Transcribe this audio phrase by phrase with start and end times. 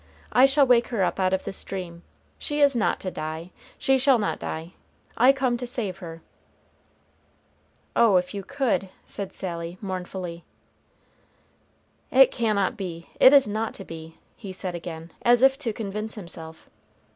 [0.31, 2.01] I shall wake her up out of this dream.
[2.39, 3.51] She is not to die.
[3.77, 4.73] She shall not die,
[5.15, 6.23] I come to save her."
[7.95, 10.43] "Oh, if you could!" said Sally, mournfully.
[12.09, 16.15] "It cannot be; it is not to be," he said again, as if to convince
[16.15, 16.67] himself.